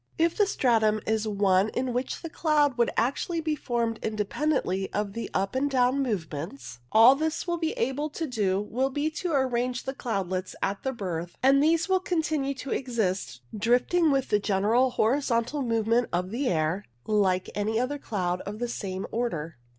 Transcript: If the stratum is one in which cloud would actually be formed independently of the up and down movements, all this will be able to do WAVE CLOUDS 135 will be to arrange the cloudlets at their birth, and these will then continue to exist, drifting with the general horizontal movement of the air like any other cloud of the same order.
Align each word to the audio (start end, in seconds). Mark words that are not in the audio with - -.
If 0.17 0.35
the 0.35 0.47
stratum 0.47 0.99
is 1.05 1.27
one 1.27 1.69
in 1.69 1.93
which 1.93 2.23
cloud 2.23 2.75
would 2.75 2.89
actually 2.97 3.39
be 3.39 3.55
formed 3.55 3.99
independently 4.01 4.91
of 4.91 5.13
the 5.13 5.29
up 5.31 5.53
and 5.53 5.69
down 5.69 6.01
movements, 6.01 6.79
all 6.91 7.13
this 7.15 7.45
will 7.45 7.59
be 7.59 7.73
able 7.73 8.09
to 8.09 8.25
do 8.25 8.57
WAVE 8.57 8.63
CLOUDS 8.63 8.73
135 8.73 8.75
will 8.77 8.89
be 8.89 9.11
to 9.11 9.31
arrange 9.55 9.83
the 9.83 9.93
cloudlets 9.93 10.55
at 10.63 10.81
their 10.81 10.91
birth, 10.93 11.35
and 11.43 11.61
these 11.63 11.87
will 11.87 11.99
then 11.99 12.05
continue 12.17 12.55
to 12.55 12.71
exist, 12.73 13.41
drifting 13.55 14.09
with 14.09 14.29
the 14.29 14.39
general 14.39 14.89
horizontal 14.89 15.61
movement 15.61 16.09
of 16.11 16.31
the 16.31 16.47
air 16.47 16.85
like 17.05 17.51
any 17.53 17.79
other 17.79 17.99
cloud 17.99 18.41
of 18.41 18.57
the 18.57 18.67
same 18.67 19.05
order. 19.11 19.59